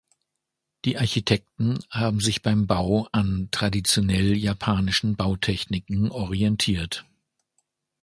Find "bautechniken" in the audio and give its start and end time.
5.15-6.09